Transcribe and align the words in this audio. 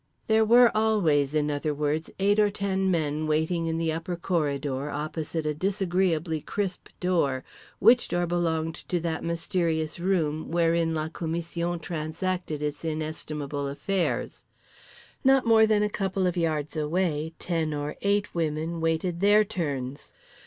There 0.25 0.43
were 0.43 0.75
always, 0.75 1.35
in 1.35 1.51
other 1.51 1.75
words, 1.75 2.09
eight 2.17 2.39
or 2.39 2.49
ten 2.49 2.89
men 2.89 3.27
waiting 3.27 3.67
in 3.67 3.77
the 3.77 3.91
upper 3.93 4.15
corridor 4.15 4.89
opposite 4.89 5.45
a 5.45 5.53
disagreeably 5.53 6.41
crisp 6.41 6.87
door, 6.99 7.43
which 7.77 8.07
door 8.07 8.25
belonged 8.25 8.73
to 8.87 8.99
that 8.99 9.23
mysterious 9.23 9.99
room 9.99 10.49
wherein 10.49 10.95
la 10.95 11.09
commission 11.09 11.77
transacted 11.77 12.63
its 12.63 12.83
inestimable 12.83 13.67
affairs. 13.67 14.43
Not 15.23 15.45
more 15.45 15.67
than 15.67 15.83
a 15.83 15.87
couple 15.87 16.25
of 16.25 16.35
yards 16.35 16.75
away 16.75 17.33
ten 17.37 17.71
or 17.71 17.95
eight 18.01 18.33
women 18.33 18.79
waited 18.81 19.19
their 19.19 19.43
turns. 19.43 20.13